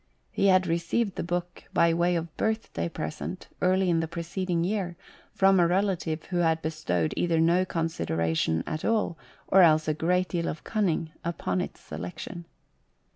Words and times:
He 0.31 0.47
had 0.47 0.65
received 0.65 1.15
the 1.15 1.21
book, 1.21 1.63
by 1.75 1.93
way 1.93 2.15
of 2.15 2.35
birthday 2.35 2.89
present, 2.89 3.49
early 3.61 3.87
in 3.87 3.99
the 3.99 4.07
preceding 4.07 4.63
year, 4.63 4.95
from 5.31 5.59
a 5.59 5.67
relative 5.67 6.23
who 6.31 6.37
had 6.37 6.63
bestowed 6.63 7.13
either 7.15 7.39
no 7.39 7.65
consider 7.65 8.19
ation 8.19 8.63
at 8.65 8.83
all, 8.83 9.15
or 9.47 9.61
else 9.61 9.87
a 9.87 9.93
great 9.93 10.29
deal 10.29 10.47
of 10.47 10.63
cunning, 10.63 11.11
upon 11.23 11.61
its 11.61 11.81
selection. 11.81 12.45